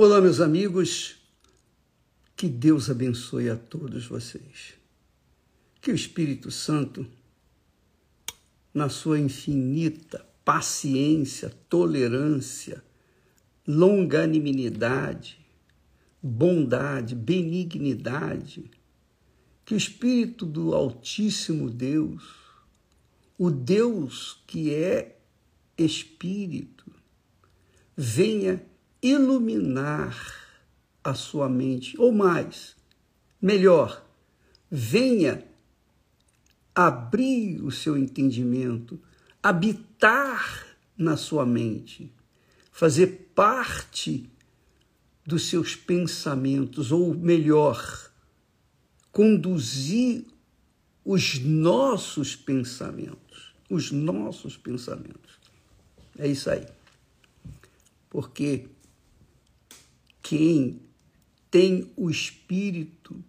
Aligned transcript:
Olá, 0.00 0.20
meus 0.20 0.40
amigos. 0.40 1.16
Que 2.36 2.48
Deus 2.48 2.88
abençoe 2.88 3.50
a 3.50 3.56
todos 3.56 4.06
vocês. 4.06 4.74
Que 5.80 5.90
o 5.90 5.94
Espírito 5.96 6.52
Santo, 6.52 7.04
na 8.72 8.88
sua 8.88 9.18
infinita 9.18 10.24
paciência, 10.44 11.50
tolerância, 11.68 12.80
longanimidade, 13.66 15.44
bondade, 16.22 17.16
benignidade, 17.16 18.70
que 19.64 19.74
o 19.74 19.76
Espírito 19.76 20.46
do 20.46 20.76
Altíssimo 20.76 21.68
Deus, 21.68 22.22
o 23.36 23.50
Deus 23.50 24.44
que 24.46 24.72
é 24.72 25.18
Espírito, 25.76 26.88
venha 27.96 28.64
iluminar 29.10 30.16
a 31.02 31.14
sua 31.14 31.48
mente, 31.48 31.98
ou 31.98 32.12
mais, 32.12 32.76
melhor, 33.40 34.04
venha 34.70 35.44
abrir 36.74 37.62
o 37.62 37.70
seu 37.70 37.96
entendimento, 37.96 39.00
habitar 39.42 40.66
na 40.96 41.16
sua 41.16 41.46
mente, 41.46 42.12
fazer 42.70 43.30
parte 43.34 44.30
dos 45.24 45.48
seus 45.48 45.74
pensamentos, 45.74 46.92
ou 46.92 47.14
melhor, 47.14 48.10
conduzir 49.10 50.26
os 51.04 51.38
nossos 51.40 52.36
pensamentos, 52.36 53.52
os 53.68 53.90
nossos 53.90 54.56
pensamentos. 54.56 55.38
É 56.18 56.26
isso 56.26 56.50
aí. 56.50 56.66
Porque 58.08 58.68
quem 60.22 60.80
tem 61.50 61.90
o 61.96 62.10
Espírito, 62.10 63.22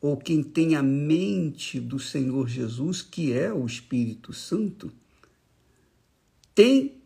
ou 0.00 0.16
quem 0.16 0.42
tem 0.42 0.76
a 0.76 0.82
mente 0.82 1.80
do 1.80 1.98
Senhor 1.98 2.48
Jesus, 2.48 3.02
que 3.02 3.32
é 3.32 3.52
o 3.52 3.66
Espírito 3.66 4.32
Santo, 4.32 4.92
tem 6.54 7.02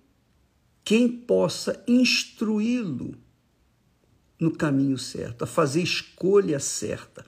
quem 0.85 1.09
possa 1.09 1.83
instruí-lo 1.87 3.15
no 4.39 4.51
caminho 4.51 4.97
certo, 4.97 5.43
a 5.43 5.47
fazer 5.47 5.83
escolha 5.83 6.59
certa. 6.59 7.27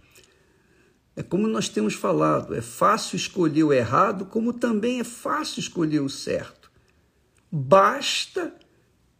É 1.15 1.23
como 1.23 1.47
nós 1.47 1.69
temos 1.69 1.95
falado, 1.95 2.55
é 2.55 2.63
fácil 2.63 3.17
escolher 3.17 3.65
o 3.65 3.73
errado, 3.73 4.25
como 4.27 4.53
também 4.53 5.01
é 5.01 5.05
fácil 5.05 5.61
escolher 5.61 6.01
o 6.01 6.09
certo. 6.09 6.71
Basta 7.51 8.55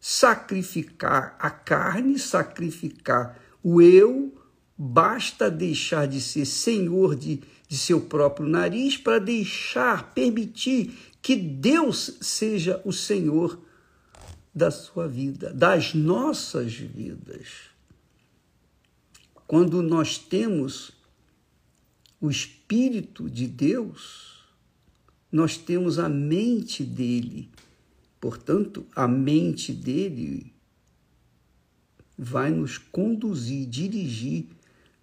sacrificar 0.05 1.33
a 1.39 1.49
carne, 1.49 2.19
sacrificar 2.19 3.39
o 3.63 3.81
eu, 3.81 4.37
basta 4.77 5.49
deixar 5.49 6.09
de 6.09 6.19
ser 6.19 6.43
senhor 6.43 7.15
de, 7.15 7.41
de 7.69 7.77
seu 7.77 8.01
próprio 8.01 8.45
nariz 8.45 8.97
para 8.97 9.17
deixar, 9.17 10.13
permitir 10.13 10.93
que 11.21 11.37
Deus 11.37 12.17
seja 12.19 12.81
o 12.83 12.91
senhor 12.91 13.57
da 14.53 14.69
sua 14.69 15.07
vida, 15.07 15.53
das 15.53 15.93
nossas 15.93 16.73
vidas. 16.73 17.47
Quando 19.47 19.81
nós 19.81 20.17
temos 20.17 20.91
o 22.19 22.29
Espírito 22.29 23.29
de 23.29 23.47
Deus, 23.47 24.43
nós 25.31 25.55
temos 25.55 25.97
a 25.97 26.09
mente 26.09 26.83
dele. 26.83 27.49
Portanto, 28.23 28.87
a 28.95 29.05
mente 29.05 29.73
dele 29.73 30.53
vai 32.17 32.51
nos 32.51 32.77
conduzir, 32.77 33.67
dirigir 33.67 34.45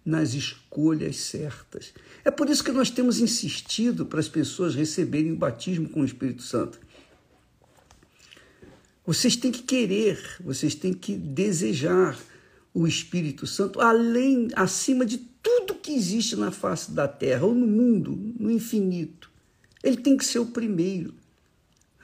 nas 0.03 0.33
escolhas 0.33 1.17
certas. 1.17 1.93
É 2.25 2.31
por 2.31 2.49
isso 2.49 2.63
que 2.63 2.71
nós 2.71 2.89
temos 2.89 3.19
insistido 3.19 4.07
para 4.07 4.19
as 4.19 4.27
pessoas 4.27 4.73
receberem 4.73 5.33
o 5.33 5.35
batismo 5.35 5.87
com 5.87 6.01
o 6.01 6.05
Espírito 6.05 6.41
Santo. 6.41 6.79
Vocês 9.05 9.35
têm 9.35 9.51
que 9.51 9.61
querer, 9.61 10.19
vocês 10.39 10.73
têm 10.73 10.91
que 10.91 11.15
desejar 11.15 12.17
o 12.73 12.87
Espírito 12.87 13.45
Santo 13.45 13.79
além, 13.79 14.47
acima 14.55 15.05
de 15.05 15.19
tudo 15.43 15.75
que 15.75 15.91
existe 15.91 16.35
na 16.35 16.49
face 16.49 16.89
da 16.89 17.07
terra 17.07 17.45
ou 17.45 17.53
no 17.53 17.67
mundo, 17.67 18.17
no 18.39 18.49
infinito. 18.49 19.29
Ele 19.83 19.97
tem 19.97 20.17
que 20.17 20.25
ser 20.25 20.39
o 20.39 20.47
primeiro. 20.47 21.13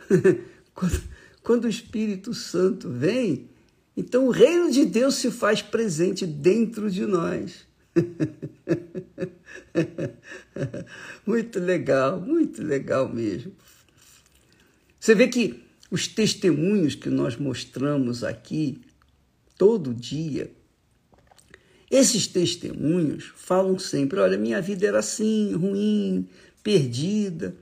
quando, 0.78 1.04
quando 1.42 1.66
o 1.66 1.70
Espírito 1.70 2.36
Santo 2.36 2.88
vem, 2.88 3.50
então 3.96 4.28
o 4.28 4.30
reino 4.30 4.72
de 4.72 4.86
Deus 4.86 5.16
se 5.16 5.32
faz 5.32 5.60
presente 5.60 6.24
dentro 6.24 6.92
de 6.92 7.04
nós. 7.04 7.66
muito 11.26 11.60
legal, 11.60 12.22
muito 12.22 12.62
legal 12.62 13.12
mesmo. 13.12 13.54
Você 15.00 15.16
vê 15.16 15.28
que 15.28 15.64
os 15.90 16.08
testemunhos 16.08 16.94
que 16.94 17.10
nós 17.10 17.38
mostramos 17.38 18.24
aqui 18.24 18.80
todo 19.58 19.96
dia, 19.96 20.52
esses 21.90 22.28
testemunhos 22.28 23.34
falam 23.36 23.80
sempre: 23.80 24.20
olha, 24.20 24.38
minha 24.38 24.62
vida 24.62 24.86
era 24.86 25.00
assim, 25.00 25.56
ruim, 25.56 26.30
perdida. 26.62 27.58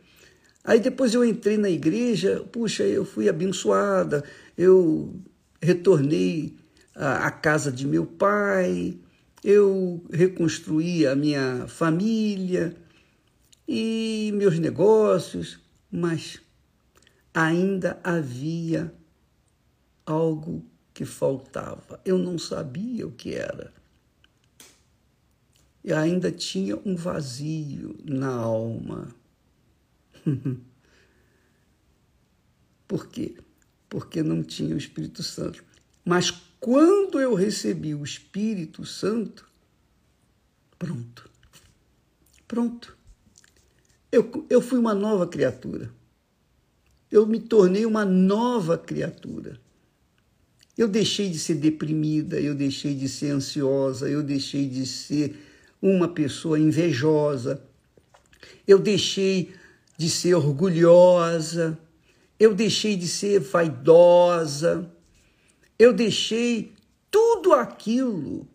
Aí 0.66 0.80
depois 0.80 1.14
eu 1.14 1.24
entrei 1.24 1.58
na 1.58 1.70
igreja, 1.70 2.44
puxa, 2.52 2.84
eu 2.84 3.06
fui 3.06 3.30
abençoada, 3.30 4.24
eu 4.58 5.14
retornei 5.62 6.58
à, 6.96 7.30
casa 7.30 7.72
de 7.72 7.86
meu 7.86 8.04
pai, 8.04 8.98
eu 9.44 10.04
reconstruí 10.12 11.06
a 11.06 11.16
minha 11.16 11.68
família 11.68 12.76
e 13.68 14.32
meus 14.34 14.58
negócios, 14.58 15.60
mas 15.92 16.42
ainda 17.32 18.00
havia 18.04 18.92
algo 20.04 20.66
que 20.96 21.06
faltava. 21.06 22.00
Eu 22.04 22.18
não 22.18 22.40
sabia 22.40 23.06
o 23.06 23.12
que 23.12 23.36
era. 23.36 23.72
E 25.84 25.94
ainda 25.94 26.32
tinha 26.32 26.76
um 26.84 26.96
vazio 26.96 27.96
na 28.04 28.34
alma. 28.34 29.14
Por 32.88 33.08
quê? 33.08 33.36
porque 33.96 34.22
não 34.22 34.44
tinha 34.44 34.76
o 34.76 34.78
Espírito 34.78 35.24
Santo. 35.24 35.64
Mas 36.04 36.30
quando 36.60 37.18
eu 37.18 37.34
recebi 37.34 37.96
o 37.96 38.04
Espírito 38.04 38.86
Santo, 38.86 39.48
pronto. 40.78 41.30
Pronto. 42.46 42.98
Eu, 44.12 44.46
eu 44.50 44.62
fui 44.62 44.78
uma 44.78 44.94
nova 44.94 45.26
criatura. 45.26 45.90
Eu 47.10 47.26
me 47.26 47.40
tornei 47.40 47.86
uma 47.86 48.04
nova 48.04 48.78
criatura. 48.78 49.60
Eu 50.78 50.90
deixei 50.90 51.30
de 51.30 51.40
ser 51.40 51.56
deprimida, 51.56 52.38
eu 52.38 52.54
deixei 52.54 52.94
de 52.94 53.08
ser 53.08 53.30
ansiosa, 53.30 54.10
eu 54.10 54.22
deixei 54.22 54.68
de 54.68 54.86
ser 54.86 55.40
uma 55.82 56.10
pessoa 56.10 56.60
invejosa, 56.60 57.64
eu 58.68 58.78
deixei 58.78 59.54
de 59.98 60.10
ser 60.10 60.36
orgulhosa, 60.36 61.78
eu 62.40 62.54
deixei 62.54 62.96
de 62.96 63.08
ser 63.08 63.40
vaidosa, 63.40 64.92
eu 65.80 65.94
deixei 65.94 66.74
tudo 67.10 67.54
aquilo 67.54 68.48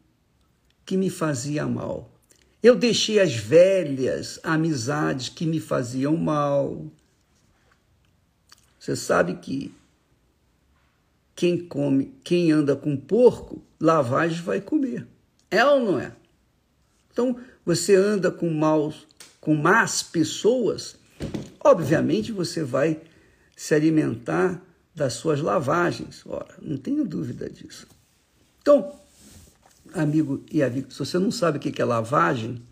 que 0.84 0.96
me 0.96 1.08
fazia 1.08 1.66
mal. 1.66 2.10
Eu 2.62 2.76
deixei 2.76 3.18
as 3.18 3.34
velhas 3.34 4.38
amizades 4.42 5.30
que 5.30 5.46
me 5.46 5.58
faziam 5.58 6.14
mal. 6.16 6.84
Você 8.78 8.94
sabe 8.94 9.36
que 9.36 9.74
quem 11.34 11.56
come, 11.56 12.14
quem 12.22 12.52
anda 12.52 12.76
com 12.76 12.94
porco, 12.98 13.62
lavagem 13.81 14.43
vai 14.43 14.60
comer. 14.60 15.06
É 15.50 15.64
ou 15.64 15.81
não 15.81 15.98
é? 15.98 16.14
Então, 17.10 17.40
você 17.64 17.96
anda 17.96 18.31
com 18.31 18.50
maus, 18.50 19.06
com 19.40 19.54
más 19.54 20.02
pessoas, 20.02 20.96
obviamente 21.62 22.32
você 22.32 22.62
vai 22.62 23.00
se 23.56 23.74
alimentar 23.74 24.62
das 24.94 25.14
suas 25.14 25.40
lavagens. 25.40 26.22
Ora, 26.26 26.54
não 26.60 26.76
tenho 26.76 27.06
dúvida 27.06 27.48
disso. 27.48 27.86
Então, 28.60 28.94
amigo 29.94 30.44
e 30.50 30.62
amigo, 30.62 30.92
se 30.92 30.98
você 30.98 31.18
não 31.18 31.30
sabe 31.30 31.58
o 31.58 31.60
que 31.60 31.80
é 31.80 31.84
lavagem, 31.84 32.62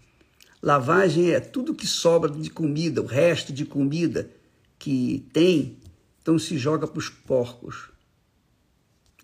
lavagem 0.63 1.31
é 1.31 1.41
tudo 1.41 1.75
que 1.75 1.87
sobra 1.87 2.31
de 2.31 2.51
comida, 2.51 3.01
o 3.01 3.07
resto 3.07 3.53
de 3.53 3.65
comida 3.65 4.31
que 4.79 5.27
tem, 5.33 5.79
então 6.21 6.39
se 6.39 6.57
joga 6.57 6.87
para 6.87 6.99
os 6.99 7.09
porcos. 7.09 7.91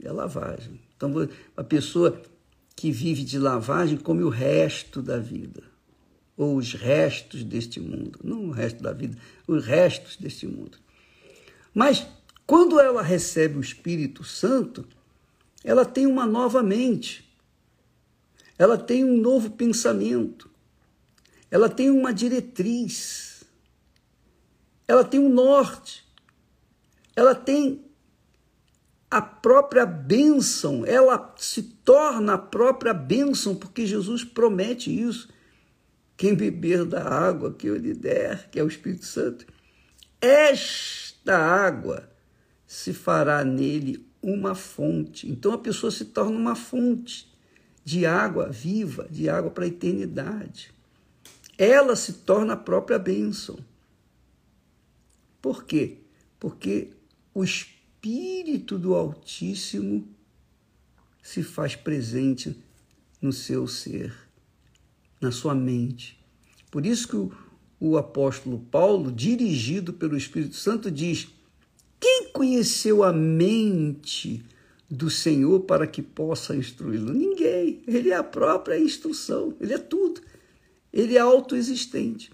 É 0.03 0.11
lavagem. 0.11 0.81
Então, 0.97 1.13
a 1.57 1.65
pessoa 1.65 2.21
que 2.77 2.91
vive 2.91 3.25
de 3.25 3.39
lavagem 3.39 3.97
come 3.97 4.23
o 4.23 4.29
resto 4.29 5.01
da 5.01 5.19
vida, 5.19 5.63
ou 6.37 6.57
os 6.57 6.73
restos 6.75 7.45
deste 7.45 7.81
mundo, 7.81 8.19
não 8.25 8.47
o 8.47 8.51
resto 8.51 8.83
da 8.83 8.93
vida, 8.93 9.17
os 9.47 9.65
restos 9.65 10.17
deste 10.17 10.47
mundo. 10.47 10.79
Mas 11.73 12.07
quando 12.47 12.79
ela 12.79 13.03
recebe 13.03 13.57
o 13.57 13.61
Espírito 13.61 14.25
Santo, 14.25 14.87
ela 15.63 15.85
tem 15.85 16.07
uma 16.07 16.27
nova 16.27 16.63
mente. 16.63 17.25
ela 18.57 18.79
tem 18.79 19.05
um 19.05 19.17
novo 19.17 19.51
pensamento, 19.51 20.49
ela 21.51 21.69
tem 21.69 21.91
uma 21.91 22.13
diretriz, 22.15 23.43
ela 24.87 25.05
tem 25.05 25.19
um 25.19 25.29
norte, 25.29 26.05
ela 27.17 27.35
tem 27.35 27.85
a 29.11 29.21
própria 29.21 29.87
bênção, 29.87 30.85
ela 30.87 31.35
se 31.37 31.63
torna 31.63 32.35
a 32.35 32.39
própria 32.39 32.93
bênção, 32.95 33.55
porque 33.55 33.87
Jesus 33.87 34.25
promete 34.25 34.91
isso. 34.91 35.29
Quem 36.17 36.35
beber 36.35 36.85
da 36.85 37.03
água 37.03 37.53
que 37.53 37.67
eu 37.67 37.77
lhe 37.77 37.93
der, 37.93 38.49
que 38.51 38.59
é 38.59 38.63
o 38.63 38.69
Espírito 38.69 39.05
Santo, 39.05 39.47
esta 40.21 41.37
água 41.37 42.09
se 42.67 42.93
fará 42.93 43.45
nele 43.45 44.07
uma 44.23 44.55
fonte. 44.55 45.31
Então 45.31 45.53
a 45.53 45.59
pessoa 45.59 45.91
se 45.91 46.07
torna 46.07 46.37
uma 46.37 46.57
fonte 46.57 47.33
de 47.85 48.07
água 48.07 48.49
viva, 48.49 49.07
de 49.11 49.29
água 49.29 49.51
para 49.51 49.65
a 49.65 49.69
eternidade. 49.69 50.73
Ela 51.59 51.95
se 51.95 52.15
torna 52.15 52.55
a 52.55 52.57
própria 52.57 52.99
bênção. 52.99 53.59
Por 55.43 55.65
quê? 55.65 55.99
Porque 56.41 56.91
o 57.35 57.45
Espírito 57.45 58.79
do 58.79 58.95
Altíssimo 58.95 60.09
se 61.23 61.43
faz 61.43 61.77
presente 61.77 62.57
no 63.21 63.33
seu 63.33 63.67
ser, 63.67 64.15
na 65.25 65.33
sua 65.33 65.55
mente. 65.55 66.19
Por 66.71 66.85
isso 66.85 67.09
que 67.09 67.17
o, 67.17 67.33
o 67.81 67.97
apóstolo 67.97 68.59
Paulo, 68.71 69.11
dirigido 69.11 69.93
pelo 69.93 70.17
Espírito 70.17 70.55
Santo, 70.55 70.91
diz: 70.91 71.29
Quem 71.99 72.29
conheceu 72.33 73.03
a 73.03 73.13
mente 73.13 74.45
do 74.91 75.09
Senhor 75.09 75.61
para 75.61 75.87
que 75.87 76.03
possa 76.03 76.55
instruí-lo? 76.55 77.13
Ninguém. 77.13 77.83
Ele 77.87 78.11
é 78.11 78.17
a 78.17 78.23
própria 78.23 78.79
instrução, 78.79 79.55
ele 79.61 79.73
é 79.73 79.79
tudo. 79.79 80.21
Ele 80.93 81.17
é 81.17 81.21
autoexistente. 81.21 82.31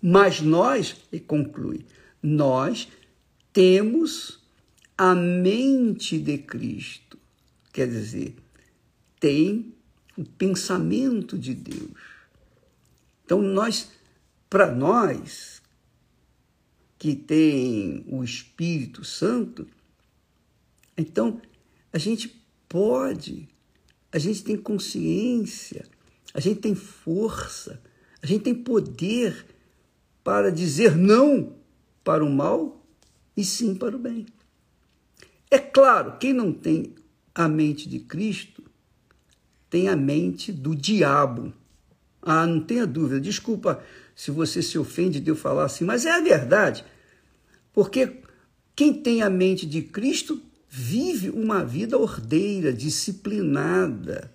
Mas 0.00 0.40
nós, 0.40 0.94
e 1.10 1.18
conclui, 1.18 1.84
nós 2.22 2.86
temos 3.52 4.40
a 4.96 5.14
mente 5.14 6.18
de 6.18 6.38
Cristo. 6.38 7.18
Quer 7.72 7.88
dizer, 7.88 8.36
tem 9.18 9.74
o 10.16 10.24
pensamento 10.24 11.36
de 11.36 11.54
Deus. 11.54 12.15
Então, 13.26 13.42
nós, 13.42 13.90
para 14.48 14.72
nós, 14.72 15.60
que 16.96 17.16
tem 17.16 18.04
o 18.08 18.22
Espírito 18.22 19.04
Santo, 19.04 19.66
então 20.96 21.42
a 21.92 21.98
gente 21.98 22.40
pode, 22.68 23.48
a 24.12 24.18
gente 24.18 24.44
tem 24.44 24.56
consciência, 24.56 25.84
a 26.32 26.38
gente 26.38 26.60
tem 26.60 26.74
força, 26.74 27.82
a 28.22 28.26
gente 28.26 28.44
tem 28.44 28.54
poder 28.54 29.44
para 30.22 30.50
dizer 30.50 30.96
não 30.96 31.56
para 32.04 32.24
o 32.24 32.30
mal 32.30 32.86
e 33.36 33.44
sim 33.44 33.74
para 33.74 33.96
o 33.96 33.98
bem. 33.98 34.24
É 35.50 35.58
claro, 35.58 36.16
quem 36.18 36.32
não 36.32 36.52
tem 36.52 36.94
a 37.34 37.48
mente 37.48 37.88
de 37.88 37.98
Cristo 37.98 38.62
tem 39.68 39.88
a 39.88 39.96
mente 39.96 40.52
do 40.52 40.74
diabo. 40.74 41.52
Ah, 42.28 42.44
não 42.44 42.60
tenha 42.60 42.84
dúvida. 42.84 43.20
Desculpa 43.20 43.80
se 44.12 44.32
você 44.32 44.60
se 44.60 44.76
ofende 44.76 45.20
de 45.20 45.30
eu 45.30 45.36
falar 45.36 45.64
assim, 45.64 45.84
mas 45.84 46.04
é 46.04 46.10
a 46.10 46.20
verdade. 46.20 46.84
Porque 47.72 48.20
quem 48.74 48.92
tem 48.92 49.22
a 49.22 49.30
mente 49.30 49.64
de 49.64 49.80
Cristo 49.80 50.42
vive 50.68 51.30
uma 51.30 51.64
vida 51.64 51.96
ordeira, 51.96 52.72
disciplinada. 52.72 54.32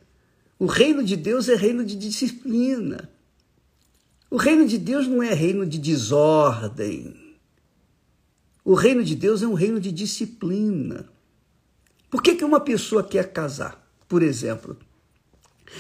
O 0.58 0.66
reino 0.68 1.04
de 1.04 1.18
Deus 1.18 1.50
é 1.50 1.56
reino 1.56 1.84
de 1.84 1.98
disciplina. 1.98 3.10
O 4.30 4.38
reino 4.38 4.66
de 4.66 4.78
Deus 4.78 5.06
não 5.06 5.22
é 5.22 5.34
reino 5.34 5.66
de 5.66 5.78
desordem. 5.78 7.14
O 8.64 8.74
reino 8.74 9.04
de 9.04 9.16
Deus 9.16 9.44
é 9.44 9.48
um 9.48 9.54
reino 9.54 9.82
de 9.82 9.92
disciplina. 9.92 11.10
Por 12.10 12.24
que, 12.24 12.36
que 12.36 12.46
uma 12.46 12.62
pessoa 12.62 13.04
quer 13.04 13.34
casar, 13.34 13.86
por 14.08 14.24
exemplo? 14.24 14.78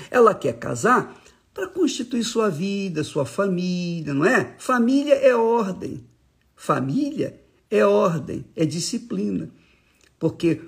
Ela 0.10 0.34
quer 0.34 0.54
casar 0.54 1.21
para 1.54 1.68
constituir 1.68 2.24
sua 2.24 2.50
vida, 2.50 3.04
sua 3.04 3.26
família, 3.26 4.14
não 4.14 4.26
é? 4.26 4.56
Família 4.58 5.16
é 5.16 5.36
ordem. 5.36 6.06
Família 6.56 7.42
é 7.70 7.86
ordem, 7.86 8.46
é 8.56 8.66
disciplina. 8.66 9.50
Porque 10.18 10.62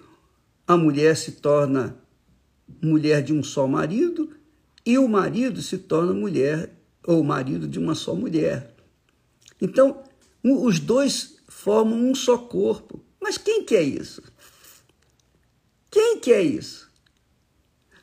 a 0.67 0.75
mulher 0.75 1.15
se 1.15 1.33
torna 1.33 1.97
mulher 2.81 3.21
de 3.21 3.33
um 3.33 3.43
só 3.43 3.67
marido 3.67 4.29
e 4.85 4.97
o 4.97 5.07
marido 5.07 5.61
se 5.61 5.77
torna 5.77 6.13
mulher 6.13 6.73
ou 7.05 7.23
marido 7.23 7.67
de 7.67 7.79
uma 7.79 7.95
só 7.95 8.15
mulher. 8.15 8.75
Então, 9.61 10.03
os 10.43 10.79
dois 10.79 11.37
formam 11.47 11.97
um 11.97 12.15
só 12.15 12.37
corpo. 12.37 13.03
Mas 13.21 13.37
quem 13.37 13.63
quer 13.63 13.83
isso? 13.83 14.21
Quem 15.89 16.19
quer 16.19 16.41
isso? 16.41 16.91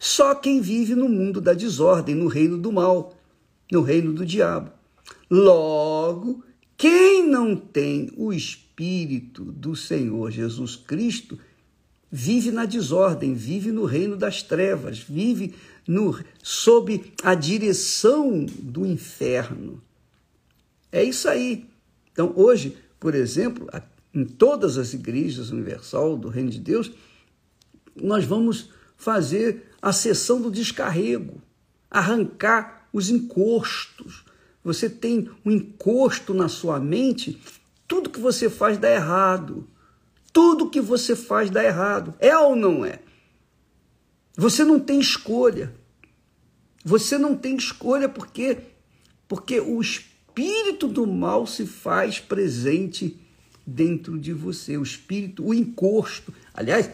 Só 0.03 0.35
quem 0.35 0.63
vive 0.63 0.95
no 0.95 1.11
mundo 1.11 1.43
da 1.43 1.53
desordem, 1.53 2.15
no 2.15 2.27
reino 2.27 2.57
do 2.57 2.73
mal, 2.73 3.15
no 3.71 3.83
reino 3.83 4.15
do 4.15 4.25
diabo. 4.25 4.73
Logo, 5.31 6.43
quem 6.75 7.29
não 7.29 7.55
tem 7.55 8.11
o 8.17 8.33
Espírito 8.33 9.45
do 9.45 9.77
Senhor 9.77 10.31
Jesus 10.31 10.75
Cristo 10.75 11.39
vive 12.11 12.51
na 12.51 12.65
desordem, 12.65 13.35
vive 13.35 13.71
no 13.71 13.85
reino 13.85 14.17
das 14.17 14.43
trevas, 14.43 14.99
vive 14.99 15.55
no, 15.87 16.19
sob 16.43 17.13
a 17.23 17.35
direção 17.35 18.47
do 18.47 18.87
inferno. 18.87 19.83
É 20.91 21.05
isso 21.05 21.29
aí. 21.29 21.69
Então, 22.11 22.33
hoje, 22.35 22.75
por 22.99 23.15
exemplo, 23.15 23.69
em 24.15 24.25
todas 24.25 24.79
as 24.79 24.95
igrejas 24.95 25.51
universal 25.51 26.17
do 26.17 26.29
Reino 26.29 26.49
de 26.49 26.59
Deus, 26.59 26.91
nós 27.95 28.25
vamos 28.25 28.71
fazer 28.97 29.70
a 29.81 29.93
sessão 29.93 30.41
do 30.41 30.51
descarrego, 30.51 31.41
arrancar 31.91 32.89
os 32.93 33.09
encostos. 33.09 34.25
Você 34.63 34.91
tem 34.91 35.31
um 35.45 35.51
encosto 35.51 36.35
na 36.35 36.49
sua 36.49 36.79
mente, 36.79 37.41
tudo 37.91 38.11
que 38.11 38.21
você 38.21 38.49
faz 38.49 38.79
dá 38.79 38.89
errado. 38.89 39.67
Tudo 40.33 40.71
que 40.71 40.81
você 40.81 41.17
faz 41.17 41.51
dá 41.51 41.65
errado. 41.65 42.15
É 42.21 42.37
ou 42.37 42.55
não 42.55 42.85
é? 42.85 43.01
Você 44.37 44.65
não 44.65 44.79
tem 44.79 45.01
escolha. 45.01 45.75
Você 46.85 47.19
não 47.19 47.37
tem 47.37 47.57
escolha 47.57 48.09
porque 48.09 48.59
porque 49.27 49.61
o 49.61 49.81
Espírito 49.81 50.89
do 50.89 51.07
mal 51.07 51.47
se 51.47 51.67
faz 51.67 52.21
presente 52.21 53.21
dentro 53.67 54.19
de 54.19 54.33
você. 54.33 54.77
O 54.77 54.83
espírito, 54.83 55.45
o 55.45 55.53
encosto. 55.53 56.33
Aliás, 56.55 56.91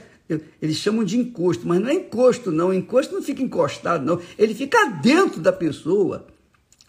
eles 0.61 0.77
chamam 0.77 1.05
de 1.05 1.17
encosto, 1.17 1.67
mas 1.67 1.81
não 1.81 1.89
é 1.89 1.95
encosto, 1.95 2.51
não. 2.51 2.69
O 2.69 2.75
encosto 2.75 3.15
não 3.15 3.23
fica 3.23 3.43
encostado, 3.43 4.05
não. 4.05 4.21
Ele 4.37 4.55
fica 4.55 4.85
dentro 4.87 5.41
da 5.41 5.53
pessoa. 5.53 6.27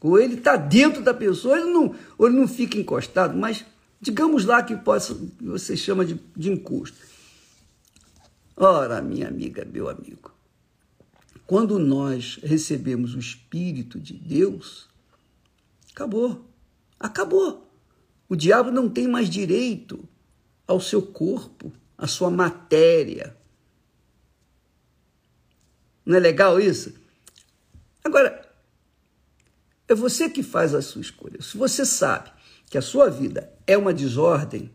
Ou 0.01 0.19
ele 0.19 0.35
está 0.35 0.55
dentro 0.55 1.01
da 1.01 1.13
pessoa, 1.13 1.57
ele 1.57 1.71
não, 1.71 1.95
ou 2.17 2.27
ele 2.27 2.37
não 2.37 2.47
fica 2.47 2.77
encostado, 2.77 3.35
mas 3.35 3.65
digamos 3.99 4.45
lá 4.45 4.61
que 4.61 4.75
possa, 4.75 5.17
você 5.41 5.75
chama 5.75 6.05
de, 6.05 6.19
de 6.35 6.51
encosto. 6.51 6.97
Ora, 8.55 9.01
minha 9.01 9.27
amiga, 9.27 9.65
meu 9.65 9.89
amigo, 9.89 10.31
quando 11.47 11.79
nós 11.79 12.39
recebemos 12.43 13.15
o 13.15 13.19
Espírito 13.19 13.99
de 13.99 14.13
Deus, 14.13 14.87
Acabou. 15.97 16.45
Acabou. 16.99 17.71
O 18.29 18.35
diabo 18.35 18.69
não 18.69 18.87
tem 18.87 19.07
mais 19.07 19.27
direito 19.27 20.07
ao 20.67 20.79
seu 20.79 21.01
corpo, 21.01 21.73
à 21.97 22.07
sua 22.07 22.29
matéria. 22.29 23.35
Não 26.05 26.15
é 26.15 26.19
legal 26.19 26.59
isso? 26.59 26.93
Agora, 28.03 28.47
é 29.87 29.95
você 29.95 30.29
que 30.29 30.43
faz 30.43 30.73
a 30.73 30.81
sua 30.81 31.01
escolha. 31.01 31.41
Se 31.41 31.57
você 31.57 31.85
sabe 31.85 32.31
que 32.69 32.77
a 32.77 32.81
sua 32.81 33.09
vida 33.09 33.51
é 33.65 33.77
uma 33.77 33.93
desordem, 33.93 34.71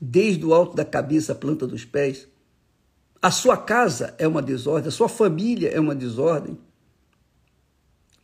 desde 0.00 0.44
o 0.44 0.52
alto 0.52 0.74
da 0.74 0.84
cabeça 0.84 1.32
à 1.32 1.34
planta 1.34 1.66
dos 1.66 1.84
pés, 1.84 2.26
a 3.22 3.30
sua 3.30 3.56
casa 3.56 4.14
é 4.18 4.28
uma 4.28 4.42
desordem, 4.42 4.88
a 4.88 4.92
sua 4.92 5.08
família 5.08 5.70
é 5.70 5.80
uma 5.80 5.94
desordem. 5.94 6.58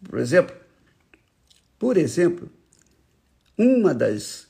Por 0.04 0.18
exemplo, 0.18 0.54
por 1.78 1.96
exemplo, 1.96 2.50
uma 3.56 3.94
das, 3.94 4.46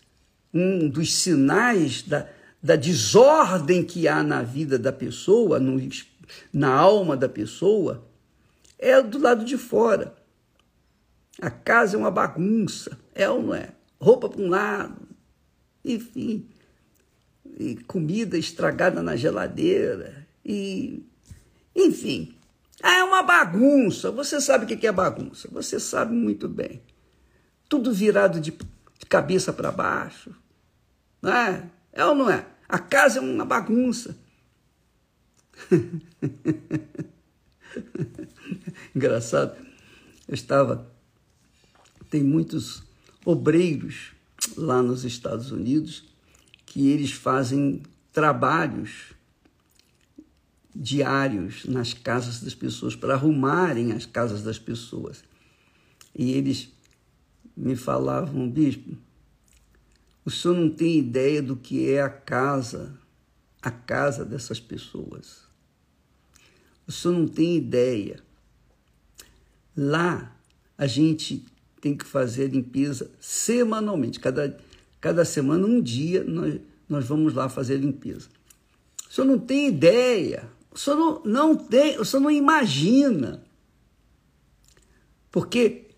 um 0.52 0.88
dos 0.88 1.14
sinais 1.14 2.02
da, 2.02 2.28
da 2.62 2.76
desordem 2.76 3.84
que 3.84 4.06
há 4.06 4.22
na 4.22 4.42
vida 4.42 4.78
da 4.78 4.92
pessoa, 4.92 5.58
no, 5.58 5.80
na 6.52 6.72
alma 6.72 7.16
da 7.16 7.28
pessoa, 7.28 8.06
é 8.78 9.00
do 9.02 9.18
lado 9.18 9.44
de 9.44 9.56
fora. 9.56 10.14
A 11.40 11.50
casa 11.50 11.96
é 11.96 11.98
uma 11.98 12.10
bagunça, 12.10 12.98
é 13.14 13.28
ou 13.28 13.42
não 13.42 13.54
é? 13.54 13.70
Roupa 13.98 14.28
para 14.28 14.40
um 14.40 14.48
lado, 14.48 15.08
enfim, 15.84 16.46
e 17.58 17.76
comida 17.76 18.36
estragada 18.36 19.02
na 19.02 19.16
geladeira, 19.16 20.26
e 20.44 21.04
enfim, 21.74 22.34
é 22.82 23.02
uma 23.04 23.22
bagunça. 23.22 24.10
Você 24.10 24.40
sabe 24.40 24.64
o 24.64 24.78
que 24.78 24.86
é 24.86 24.92
bagunça. 24.92 25.48
Você 25.52 25.78
sabe 25.78 26.14
muito 26.14 26.48
bem. 26.48 26.82
Tudo 27.68 27.92
virado 27.92 28.40
de 28.40 28.52
cabeça 29.08 29.52
para 29.52 29.70
baixo. 29.70 30.34
Não 31.20 31.32
é? 31.32 31.70
É 31.92 32.04
ou 32.04 32.14
não 32.14 32.30
é? 32.30 32.46
A 32.68 32.78
casa 32.78 33.18
é 33.18 33.22
uma 33.22 33.44
bagunça. 33.44 34.16
Engraçado. 38.94 39.56
Eu 40.26 40.34
estava. 40.34 40.90
Tem 42.08 42.22
muitos 42.22 42.82
obreiros 43.24 44.12
lá 44.56 44.82
nos 44.82 45.04
Estados 45.04 45.52
Unidos 45.52 46.04
que 46.66 46.88
eles 46.88 47.12
fazem 47.12 47.82
trabalhos 48.12 49.12
diários 50.74 51.64
nas 51.64 51.92
casas 51.92 52.40
das 52.40 52.54
pessoas, 52.54 52.94
para 52.94 53.14
arrumarem 53.14 53.92
as 53.92 54.06
casas 54.06 54.42
das 54.42 54.58
pessoas. 54.58 55.22
E 56.14 56.32
eles 56.32 56.72
me 57.56 57.76
falavam, 57.76 58.48
bispo, 58.48 58.96
o 60.24 60.30
senhor 60.30 60.56
não 60.56 60.70
tem 60.70 60.98
ideia 60.98 61.42
do 61.42 61.56
que 61.56 61.90
é 61.90 62.02
a 62.02 62.08
casa, 62.08 62.92
a 63.62 63.70
casa 63.70 64.24
dessas 64.24 64.60
pessoas. 64.60 65.42
O 66.86 66.92
senhor 66.92 67.18
não 67.18 67.26
tem 67.26 67.56
ideia. 67.56 68.20
Lá 69.76 70.36
a 70.76 70.86
gente 70.86 71.44
tem 71.80 71.96
que 71.96 72.04
fazer 72.04 72.44
a 72.44 72.48
limpeza 72.48 73.10
semanalmente. 73.20 74.20
Cada, 74.20 74.58
cada 75.00 75.24
semana, 75.24 75.66
um 75.66 75.80
dia, 75.80 76.24
nós, 76.24 76.60
nós 76.88 77.06
vamos 77.06 77.34
lá 77.34 77.48
fazer 77.48 77.74
a 77.74 77.78
limpeza. 77.78 78.28
O 79.08 79.12
senhor 79.12 79.26
não 79.26 79.38
tem 79.38 79.68
ideia 79.68 80.50
o 80.70 80.78
senhor 80.78 80.96
não, 80.96 81.22
não 81.24 81.56
tem, 81.56 81.98
o 81.98 82.04
senhor 82.04 82.22
não 82.22 82.30
imagina. 82.30 83.42
Porque 85.30 85.88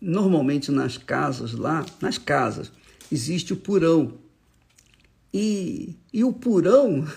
normalmente 0.00 0.70
nas 0.70 0.96
casas 0.96 1.52
lá, 1.52 1.84
nas 2.00 2.18
casas, 2.18 2.72
existe 3.12 3.52
o 3.52 3.56
purão. 3.56 4.18
E, 5.32 5.96
e 6.12 6.24
o 6.24 6.32
purão. 6.32 7.06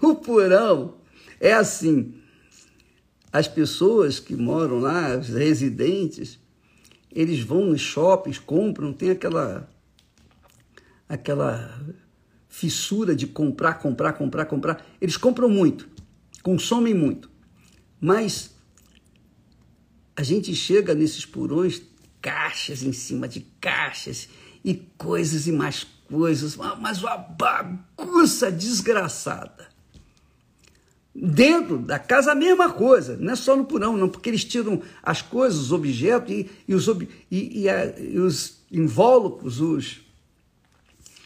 o 0.00 0.14
purão 0.16 0.94
é 1.40 1.52
assim. 1.52 2.14
As 3.32 3.48
pessoas 3.48 4.20
que 4.20 4.36
moram 4.36 4.78
lá, 4.78 5.16
os 5.16 5.28
residentes, 5.28 6.38
eles 7.10 7.40
vão 7.40 7.66
nos 7.66 7.80
shoppings, 7.80 8.38
compram, 8.38 8.92
tem 8.92 9.10
aquela 9.10 9.68
aquela 11.08 11.80
fissura 12.48 13.14
de 13.14 13.26
comprar, 13.26 13.74
comprar, 13.74 14.14
comprar, 14.14 14.46
comprar. 14.46 14.86
Eles 15.00 15.16
compram 15.16 15.48
muito, 15.48 15.88
consomem 16.42 16.94
muito. 16.94 17.30
Mas 18.00 18.53
a 20.16 20.22
gente 20.22 20.54
chega 20.54 20.94
nesses 20.94 21.26
porões, 21.26 21.82
caixas 22.20 22.82
em 22.82 22.92
cima 22.92 23.28
de 23.28 23.40
caixas 23.60 24.28
e 24.64 24.74
coisas 24.96 25.46
e 25.46 25.52
mais 25.52 25.86
coisas, 26.08 26.56
mas 26.56 27.02
uma 27.02 27.16
bagunça 27.16 28.50
desgraçada. 28.50 29.68
Dentro 31.14 31.78
da 31.78 31.98
casa 31.98 32.32
a 32.32 32.34
mesma 32.34 32.72
coisa, 32.72 33.16
não 33.16 33.32
é 33.32 33.36
só 33.36 33.54
no 33.54 33.64
porão, 33.64 33.96
não, 33.96 34.08
porque 34.08 34.28
eles 34.28 34.44
tiram 34.44 34.82
as 35.02 35.22
coisas, 35.22 35.60
os 35.60 35.72
objetos 35.72 36.34
e, 36.34 36.50
e, 36.66 36.74
os, 36.74 36.88
e, 37.30 37.62
e, 37.62 37.68
a, 37.68 38.00
e 38.00 38.18
os 38.18 38.64
invólucros, 38.70 39.60
os, 39.60 40.00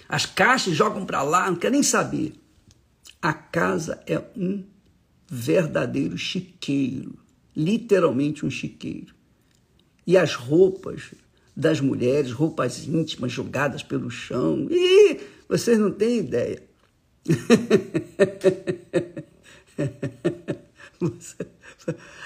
as 0.09 0.27
caixas 0.27 0.75
jogam 0.75 1.07
para 1.07 1.23
lá, 1.23 1.51
não 1.51 1.57
quer 1.57 1.71
nem 1.71 1.83
saber. 1.83 2.35
A 3.21 3.33
casa 3.33 4.03
é 4.07 4.23
um 4.37 4.63
verdadeiro 5.27 6.19
chiqueiro, 6.19 7.19
literalmente 7.59 8.47
um 8.47 8.51
chiqueiro. 8.51 9.13
E 10.07 10.17
as 10.17 10.35
roupas 10.35 11.13
das 11.57 11.81
mulheres, 11.81 12.31
roupas 12.31 12.87
íntimas 12.87 13.33
jogadas 13.33 13.83
pelo 13.83 14.09
chão. 14.09 14.69
E 14.71 15.19
vocês 15.49 15.77
não 15.77 15.91
têm 15.91 16.19
ideia. 16.19 16.63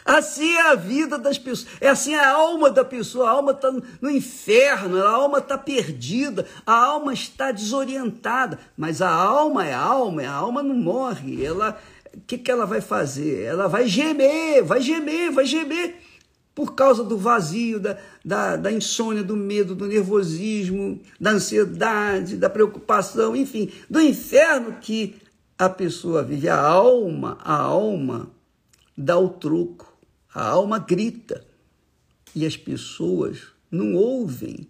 Assim 0.04 0.54
é 0.54 0.70
a 0.70 0.74
vida 0.74 1.16
das 1.16 1.38
pessoas, 1.38 1.68
é 1.80 1.88
assim 1.88 2.14
a 2.14 2.30
alma 2.30 2.70
da 2.70 2.84
pessoa, 2.84 3.28
a 3.28 3.30
alma 3.30 3.52
está 3.52 3.70
no 3.70 4.10
inferno, 4.10 5.00
a 5.00 5.08
alma 5.08 5.38
está 5.38 5.56
perdida, 5.56 6.46
a 6.66 6.72
alma 6.72 7.12
está 7.12 7.52
desorientada, 7.52 8.58
mas 8.76 9.00
a 9.00 9.08
alma 9.08 9.66
é 9.66 9.72
a 9.72 9.80
alma, 9.80 10.22
a 10.22 10.32
alma 10.32 10.62
não 10.62 10.74
morre, 10.74 11.44
ela, 11.44 11.80
o 12.14 12.20
que, 12.26 12.38
que 12.38 12.50
ela 12.50 12.66
vai 12.66 12.80
fazer? 12.80 13.42
Ela 13.42 13.66
vai 13.66 13.88
gemer, 13.88 14.62
vai 14.62 14.80
gemer, 14.80 15.30
vai 15.30 15.46
gemer, 15.46 15.96
por 16.54 16.74
causa 16.74 17.02
do 17.02 17.16
vazio, 17.16 17.80
da, 17.80 17.98
da, 18.24 18.56
da 18.56 18.70
insônia, 18.70 19.22
do 19.22 19.36
medo, 19.36 19.74
do 19.74 19.86
nervosismo, 19.86 21.00
da 21.18 21.30
ansiedade, 21.30 22.36
da 22.36 22.50
preocupação, 22.50 23.34
enfim, 23.34 23.70
do 23.88 24.00
inferno 24.00 24.76
que 24.80 25.16
a 25.58 25.68
pessoa 25.68 26.22
vive, 26.22 26.48
a 26.48 26.60
alma, 26.60 27.38
a 27.40 27.54
alma 27.54 28.30
dá 28.96 29.18
o 29.18 29.28
troco. 29.28 29.92
A 30.34 30.48
alma 30.48 30.78
grita 30.78 31.44
e 32.34 32.46
as 32.46 32.56
pessoas 32.56 33.48
não 33.70 33.94
ouvem 33.94 34.66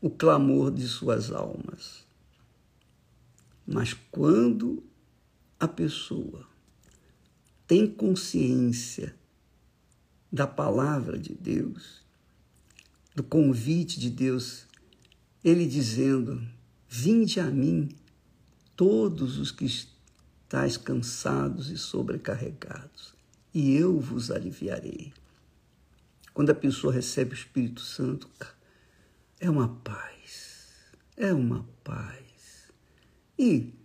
o 0.00 0.08
clamor 0.08 0.70
de 0.70 0.86
suas 0.86 1.32
almas. 1.32 2.04
Mas 3.66 3.94
quando 4.10 4.82
a 5.60 5.68
pessoa 5.68 6.48
tem 7.66 7.86
consciência 7.86 9.14
da 10.32 10.46
palavra 10.46 11.18
de 11.18 11.34
Deus, 11.34 12.02
do 13.14 13.22
convite 13.22 14.00
de 14.00 14.08
Deus, 14.08 14.66
ele 15.44 15.66
dizendo: 15.66 16.42
Vinde 16.88 17.38
a 17.38 17.50
mim, 17.50 17.90
todos 18.74 19.38
os 19.38 19.50
que 19.50 19.66
estáis 19.66 20.78
cansados 20.78 21.70
e 21.70 21.76
sobrecarregados, 21.76 23.14
e 23.52 23.74
eu 23.74 24.00
vos 24.00 24.30
aliviarei. 24.30 25.12
Quando 26.32 26.50
a 26.50 26.54
pessoa 26.54 26.92
recebe 26.92 27.32
o 27.32 27.34
Espírito 27.34 27.82
Santo, 27.82 28.30
é 29.38 29.50
uma 29.50 29.68
paz, 29.68 30.66
é 31.16 31.34
uma 31.34 31.68
paz. 31.84 32.72
E 33.38 33.79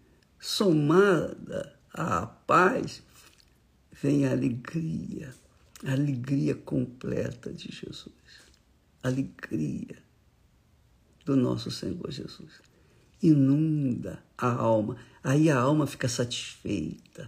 somada 0.45 1.75
à 1.91 2.27
paz, 2.27 3.01
vem 3.91 4.27
a 4.27 4.31
alegria, 4.31 5.33
a 5.83 5.93
alegria 5.93 6.53
completa 6.53 7.51
de 7.51 7.71
Jesus, 7.71 8.13
a 9.01 9.07
alegria 9.07 9.97
do 11.25 11.35
nosso 11.35 11.71
Senhor 11.71 12.11
Jesus. 12.11 12.61
Inunda 13.23 14.23
a 14.37 14.51
alma, 14.51 14.97
aí 15.23 15.49
a 15.49 15.57
alma 15.57 15.87
fica 15.87 16.07
satisfeita. 16.07 17.27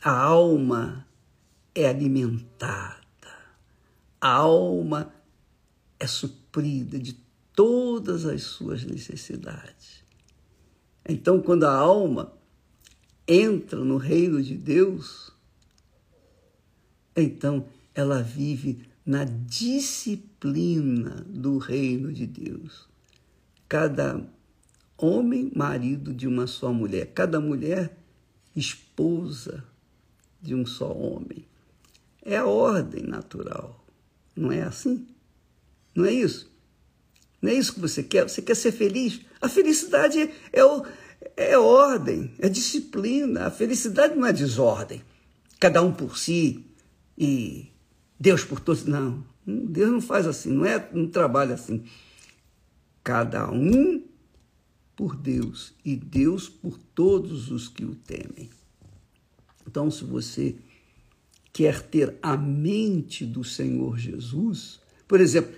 A 0.00 0.12
alma 0.12 1.04
é 1.74 1.88
alimentada, 1.88 2.96
a 4.20 4.34
alma 4.34 5.12
é 5.98 6.06
suprida 6.06 6.96
de 6.96 7.14
todas 7.52 8.24
as 8.24 8.44
suas 8.44 8.84
necessidades. 8.84 10.06
Então, 11.08 11.40
quando 11.40 11.64
a 11.64 11.74
alma 11.74 12.34
entra 13.26 13.82
no 13.82 13.96
reino 13.96 14.42
de 14.42 14.54
Deus, 14.54 15.32
então 17.16 17.66
ela 17.94 18.22
vive 18.22 18.86
na 19.06 19.24
disciplina 19.24 21.24
do 21.26 21.56
reino 21.56 22.12
de 22.12 22.26
Deus. 22.26 22.86
Cada 23.66 24.22
homem, 24.98 25.50
marido 25.56 26.12
de 26.12 26.28
uma 26.28 26.46
só 26.46 26.74
mulher, 26.74 27.06
cada 27.14 27.40
mulher, 27.40 27.96
esposa 28.54 29.64
de 30.42 30.54
um 30.54 30.66
só 30.66 30.92
homem. 30.92 31.46
É 32.22 32.36
a 32.36 32.46
ordem 32.46 33.02
natural. 33.02 33.82
Não 34.36 34.52
é 34.52 34.62
assim? 34.62 35.06
Não 35.94 36.04
é 36.04 36.12
isso? 36.12 36.57
Não 37.40 37.50
é 37.50 37.54
isso 37.54 37.74
que 37.74 37.80
você 37.80 38.02
quer? 38.02 38.28
Você 38.28 38.42
quer 38.42 38.54
ser 38.54 38.72
feliz? 38.72 39.20
A 39.40 39.48
felicidade 39.48 40.30
é, 40.52 40.64
o, 40.64 40.84
é 41.36 41.56
ordem, 41.56 42.32
é 42.38 42.48
disciplina. 42.48 43.46
A 43.46 43.50
felicidade 43.50 44.16
não 44.16 44.26
é 44.26 44.32
desordem. 44.32 45.02
Cada 45.60 45.82
um 45.82 45.92
por 45.92 46.18
si 46.18 46.64
e 47.16 47.72
Deus 48.18 48.44
por 48.44 48.60
todos. 48.60 48.84
Não, 48.84 49.24
Deus 49.46 49.90
não 49.90 50.00
faz 50.00 50.26
assim, 50.26 50.50
não, 50.50 50.64
é, 50.64 50.88
não 50.92 51.06
trabalha 51.06 51.54
assim. 51.54 51.84
Cada 53.02 53.50
um 53.50 54.04
por 54.96 55.16
Deus 55.16 55.74
e 55.84 55.94
Deus 55.94 56.48
por 56.48 56.76
todos 56.76 57.50
os 57.50 57.68
que 57.68 57.84
o 57.84 57.94
temem. 57.94 58.50
Então, 59.66 59.90
se 59.90 60.02
você 60.02 60.56
quer 61.52 61.82
ter 61.82 62.16
a 62.20 62.36
mente 62.36 63.24
do 63.24 63.44
Senhor 63.44 63.98
Jesus, 63.98 64.80
por 65.06 65.20
exemplo, 65.20 65.54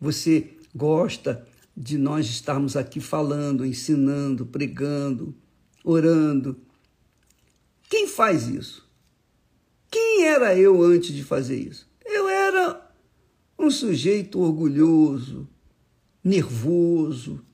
você 0.00 0.56
gosta 0.74 1.46
de 1.76 1.96
nós 1.96 2.26
estarmos 2.26 2.76
aqui 2.76 3.00
falando, 3.00 3.64
ensinando, 3.64 4.46
pregando, 4.46 5.34
orando, 5.84 6.56
Quem 7.88 8.06
faz 8.06 8.48
isso? 8.48 8.88
Quem 9.90 10.24
era 10.24 10.56
eu 10.56 10.82
antes 10.82 11.12
de 11.14 11.22
fazer 11.22 11.56
isso? 11.56 11.86
Eu 12.04 12.28
era 12.28 12.90
um 13.58 13.70
sujeito 13.70 14.40
orgulhoso, 14.40 15.46
nervoso, 16.24 17.44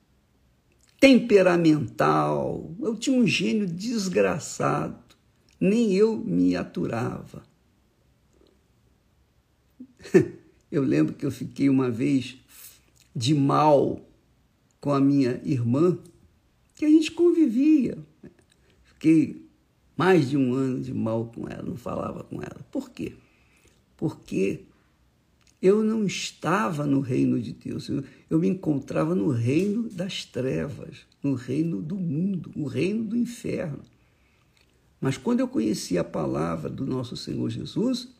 temperamental. 1.00 2.72
Eu 2.80 2.96
tinha 2.96 3.18
um 3.18 3.26
gênio 3.26 3.66
desgraçado. 3.66 5.16
Nem 5.60 5.92
eu 5.94 6.16
me 6.16 6.54
aturava. 6.54 7.42
Eu 10.70 10.82
lembro 10.82 11.14
que 11.14 11.25
eu 11.25 11.30
fiquei 11.30 11.70
uma 11.70 11.90
vez 11.90 12.37
de 13.18 13.34
mal 13.34 14.00
com 14.80 14.92
a 14.92 15.00
minha 15.00 15.40
irmã, 15.44 15.98
que 16.76 16.84
a 16.84 16.88
gente 16.88 17.10
convivia. 17.10 17.98
Fiquei 18.84 19.44
mais 19.96 20.30
de 20.30 20.37
um 20.37 20.54
ano 20.54 20.80
de 20.80 20.94
mal 20.94 21.26
com 21.26 21.48
ela, 21.48 21.64
não 21.64 21.76
falava 21.76 22.22
com 22.22 22.37
ela. 22.37 22.60
Por 22.70 22.90
quê? 22.90 23.14
Porque 23.96 24.60
eu 25.60 25.82
não 25.82 26.04
estava 26.04 26.87
no 26.87 27.00
reino 27.00 27.42
de 27.42 27.52
Deus, 27.52 27.90
eu, 28.30 28.38
me 28.38 28.46
encontrava 28.46 29.16
no 29.16 29.30
reino 29.30 29.88
das 29.90 30.25
trevas, 30.25 30.98
no 31.20 31.34
reino 31.34 31.82
do 31.82 31.96
mundo, 31.96 32.52
o 32.54 32.66
reino 32.66 33.02
do 33.02 33.16
inferno. 33.16 33.82
Mas 35.00 35.16
quando 35.16 35.40
eu 35.40 35.48
conheci 35.48 35.98
a 35.98 36.04
palavra 36.04 36.70
do 36.70 36.87
nosso 36.87 37.16
Senhor 37.16 37.50
Jesus 37.50 38.10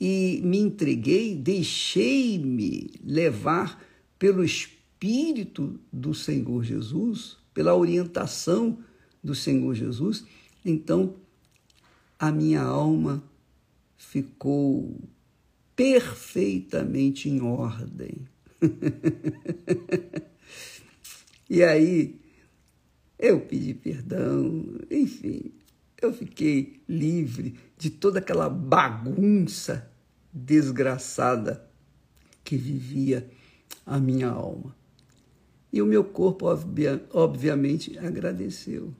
e 0.00 0.40
me 0.44 0.58
entreguei, 0.58 1.34
deixei-me 1.34 2.90
levar 3.02 3.84
pelo 4.18 4.44
Espírito 4.44 5.78
do 5.92 6.14
Senhor 6.14 6.62
Jesus, 6.62 7.36
pela 7.52 7.74
orientação 7.74 8.78
do 9.22 9.34
Senhor 9.34 9.74
Jesus, 9.74 10.24
então 10.64 11.16
a 12.18 12.30
minha 12.30 12.62
alma 12.62 13.22
ficou 13.96 14.96
perfeitamente 15.74 17.28
em 17.28 17.40
ordem. 17.40 18.26
e 21.48 21.62
aí 21.62 22.20
eu 23.18 23.40
pedi 23.40 23.74
perdão, 23.74 24.64
enfim, 24.90 25.52
eu 26.00 26.12
fiquei 26.12 26.80
livre 26.88 27.58
de 27.76 27.90
toda 27.90 28.18
aquela 28.18 28.48
bagunça 28.48 29.90
desgraçada 30.32 31.68
que 32.44 32.56
vivia 32.56 33.28
a 33.84 33.98
minha 33.98 34.28
alma. 34.28 34.76
E 35.72 35.82
o 35.82 35.86
meu 35.86 36.04
corpo, 36.04 36.46
obviamente, 37.12 37.98
agradeceu. 37.98 38.94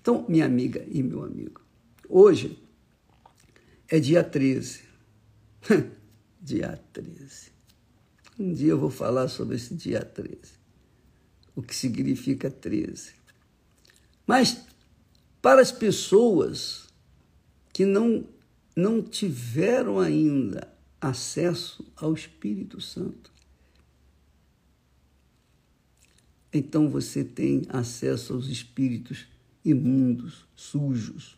Então, 0.00 0.24
minha 0.28 0.46
amiga 0.46 0.84
e 0.88 1.02
meu 1.02 1.24
amigo, 1.24 1.60
hoje 2.08 2.62
é 3.88 3.98
dia 3.98 4.22
13. 4.22 4.82
dia 6.40 6.80
13. 6.92 7.52
Um 8.38 8.52
dia 8.52 8.70
eu 8.70 8.78
vou 8.78 8.90
falar 8.90 9.28
sobre 9.28 9.56
esse 9.56 9.74
dia 9.74 10.00
13, 10.00 10.38
o 11.54 11.62
que 11.62 11.74
significa 11.74 12.50
13. 12.50 13.12
Mas 14.26 14.64
para 15.42 15.60
as 15.60 15.72
pessoas 15.72 16.86
que 17.72 17.84
não, 17.84 18.24
não 18.76 19.02
tiveram 19.02 19.98
ainda 19.98 20.72
acesso 21.00 21.84
ao 21.96 22.14
Espírito 22.14 22.80
Santo, 22.80 23.32
então 26.52 26.88
você 26.88 27.24
tem 27.24 27.62
acesso 27.68 28.34
aos 28.34 28.46
espíritos 28.46 29.26
imundos, 29.64 30.46
sujos, 30.54 31.36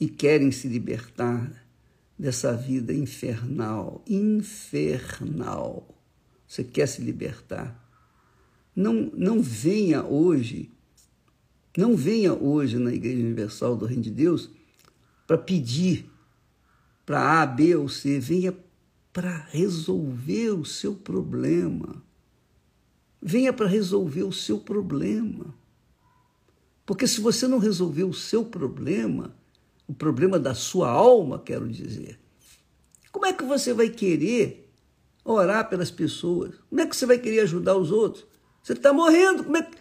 e 0.00 0.08
querem 0.08 0.50
se 0.50 0.66
libertar 0.66 1.66
dessa 2.18 2.56
vida 2.56 2.92
infernal, 2.92 4.02
infernal. 4.08 6.02
Você 6.46 6.64
quer 6.64 6.86
se 6.86 7.02
libertar? 7.02 7.86
Não, 8.74 9.10
não 9.14 9.42
venha 9.42 10.04
hoje, 10.04 10.72
não 11.78 11.96
venha 11.96 12.34
hoje 12.34 12.76
na 12.76 12.92
Igreja 12.92 13.22
Universal 13.22 13.76
do 13.76 13.86
Reino 13.86 14.02
de 14.02 14.10
Deus 14.10 14.50
para 15.28 15.38
pedir 15.38 16.10
para 17.06 17.40
A, 17.40 17.46
B 17.46 17.76
ou 17.76 17.88
C, 17.88 18.18
venha 18.18 18.52
para 19.12 19.46
resolver 19.50 20.50
o 20.50 20.64
seu 20.64 20.92
problema. 20.92 22.02
Venha 23.22 23.52
para 23.52 23.68
resolver 23.68 24.24
o 24.24 24.32
seu 24.32 24.58
problema. 24.58 25.54
Porque 26.84 27.06
se 27.06 27.20
você 27.20 27.46
não 27.46 27.58
resolver 27.58 28.02
o 28.02 28.12
seu 28.12 28.44
problema, 28.44 29.32
o 29.86 29.94
problema 29.94 30.36
da 30.36 30.56
sua 30.56 30.90
alma, 30.90 31.38
quero 31.38 31.68
dizer, 31.68 32.18
como 33.12 33.24
é 33.24 33.32
que 33.32 33.44
você 33.44 33.72
vai 33.72 33.88
querer 33.88 34.68
orar 35.24 35.68
pelas 35.68 35.92
pessoas? 35.92 36.56
Como 36.68 36.80
é 36.80 36.86
que 36.86 36.96
você 36.96 37.06
vai 37.06 37.18
querer 37.18 37.40
ajudar 37.40 37.76
os 37.76 37.92
outros? 37.92 38.26
Você 38.64 38.72
está 38.72 38.92
morrendo. 38.92 39.44
Como 39.44 39.56
é 39.56 39.62
que 39.62 39.77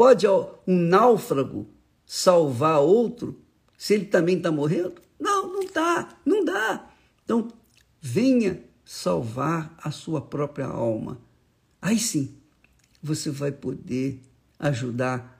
pode 0.00 0.26
um 0.66 0.78
náufrago 0.78 1.68
salvar 2.06 2.80
outro 2.80 3.38
se 3.76 3.92
ele 3.92 4.06
também 4.06 4.38
está 4.38 4.50
morrendo? 4.50 4.94
Não, 5.20 5.52
não 5.52 5.60
está, 5.60 6.18
não 6.24 6.42
dá. 6.42 6.90
Então, 7.22 7.52
venha 8.00 8.64
salvar 8.82 9.76
a 9.76 9.90
sua 9.90 10.22
própria 10.22 10.64
alma. 10.64 11.20
Aí 11.82 11.98
sim, 11.98 12.34
você 13.02 13.30
vai 13.30 13.52
poder 13.52 14.22
ajudar 14.58 15.38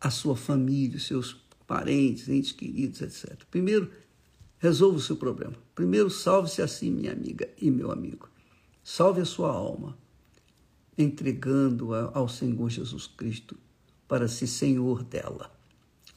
a 0.00 0.08
sua 0.08 0.36
família, 0.36 0.96
os 0.96 1.08
seus 1.08 1.44
parentes, 1.66 2.28
entes 2.28 2.52
queridos, 2.52 3.00
etc. 3.02 3.42
Primeiro, 3.50 3.90
resolva 4.56 4.98
o 4.98 5.02
seu 5.02 5.16
problema. 5.16 5.56
Primeiro, 5.74 6.10
salve-se 6.10 6.62
assim, 6.62 6.92
minha 6.92 7.10
amiga 7.10 7.52
e 7.60 7.72
meu 7.72 7.90
amigo. 7.90 8.28
Salve 8.84 9.20
a 9.20 9.24
sua 9.24 9.50
alma, 9.50 9.98
entregando-a 10.96 12.12
ao 12.14 12.28
Senhor 12.28 12.70
Jesus 12.70 13.08
Cristo 13.08 13.58
para 14.14 14.28
ser 14.28 14.46
Senhor 14.46 15.02
dela. 15.02 15.52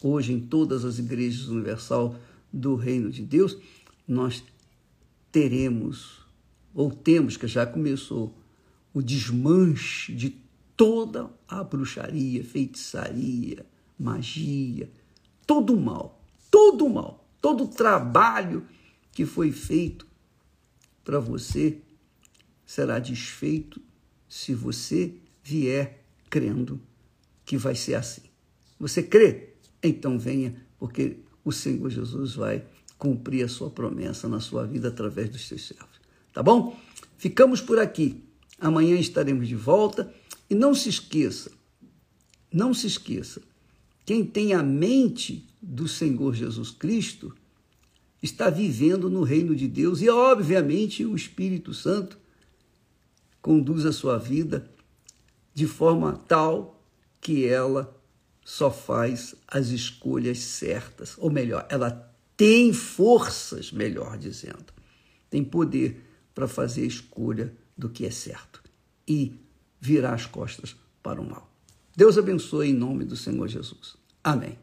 Hoje, 0.04 0.32
em 0.32 0.40
todas 0.40 0.86
as 0.86 1.00
igrejas 1.00 1.48
universal 1.48 2.16
do 2.54 2.76
Reino 2.76 3.10
de 3.10 3.24
Deus, 3.24 3.58
nós 4.08 4.44
teremos, 5.32 6.20
ou 6.76 6.92
temos, 6.92 7.38
que 7.38 7.48
já 7.48 7.66
começou, 7.66 8.38
o 8.94 9.02
desmanche 9.02 10.14
de 10.14 10.40
toda 10.76 11.28
a 11.48 11.64
bruxaria, 11.64 12.44
feitiçaria, 12.44 13.66
magia, 13.98 14.92
todo 15.48 15.74
o 15.74 15.82
mal, 15.82 16.24
todo 16.52 16.86
o 16.86 16.94
mal, 16.94 17.28
todo 17.42 17.64
o 17.64 17.68
trabalho 17.68 18.64
que 19.12 19.26
foi 19.26 19.52
feito 19.52 20.06
para 21.04 21.20
você 21.20 21.80
será 22.64 23.00
desfeito 23.00 23.82
se 24.30 24.54
você 24.54 25.16
vier 25.44 26.04
crendo 26.30 26.80
que 27.48 27.58
vai 27.58 27.74
ser 27.74 27.96
assim. 27.96 28.24
Você 28.78 29.02
crê? 29.02 29.54
Então 29.82 30.20
venha, 30.20 30.62
porque 30.78 31.18
o 31.46 31.52
Senhor 31.52 31.90
Jesus 31.90 32.36
vai 32.36 32.64
cumprir 32.98 33.46
a 33.46 33.48
sua 33.48 33.70
promessa 33.70 34.28
na 34.28 34.42
sua 34.42 34.66
vida 34.66 34.90
através 34.90 35.30
dos 35.30 35.48
seus 35.48 35.66
servos. 35.66 36.02
Tá 36.34 36.44
bom? 36.44 36.78
Ficamos 37.18 37.62
por 37.62 37.80
aqui. 37.80 38.22
Amanhã 38.60 39.00
estaremos 39.00 39.48
de 39.48 39.56
volta. 39.56 40.14
E 40.50 40.56
não 40.56 40.76
se 40.76 40.90
esqueça, 40.90 41.52
não 42.52 42.74
se 42.74 42.88
esqueça, 42.88 43.42
quem 44.06 44.26
tem 44.26 44.54
a 44.54 44.64
mente 44.64 45.46
do 45.62 45.88
Senhor 45.88 46.34
Jesus 46.34 46.72
Cristo 46.72 47.36
está 48.24 48.50
vivendo 48.50 49.10
no 49.10 49.24
reino 49.24 49.54
de 49.54 49.68
Deus 49.68 50.02
e, 50.02 50.10
obviamente, 50.10 51.06
o 51.06 51.16
Espírito 51.16 51.74
Santo 51.74 52.18
conduz 53.42 53.86
a 53.86 53.92
sua 53.92 54.18
vida 54.18 54.70
de 55.54 55.68
forma 55.68 56.14
tal 56.14 56.77
que 57.20 57.46
ela 57.46 57.96
só 58.44 58.72
faz 58.72 59.36
as 59.48 59.68
escolhas 59.68 60.40
certas, 60.40 61.16
ou 61.18 61.30
melhor, 61.30 61.68
ela 61.70 62.14
tem 62.36 62.72
forças, 62.72 63.72
melhor 63.72 64.18
dizendo, 64.18 64.74
tem 65.30 65.44
poder 65.44 66.06
para 66.34 66.48
fazer 66.48 66.84
a 66.84 66.88
escolha 66.88 67.54
do 67.78 67.90
que 67.90 68.06
é 68.06 68.12
certo. 68.12 68.64
E 69.08 69.40
virar 69.80 70.14
as 70.14 70.26
costas 70.26 70.76
para 71.02 71.22
o 71.22 71.30
mal. 71.30 71.52
Deus 71.96 72.18
abençoe 72.18 72.70
em 72.70 72.74
nome 72.74 73.06
do 73.06 73.16
Senhor 73.16 73.48
Jesus. 73.48 73.96
Amém. 74.24 74.58